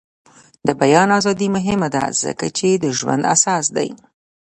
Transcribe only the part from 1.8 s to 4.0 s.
ده ځکه چې د ژوند اساس دی.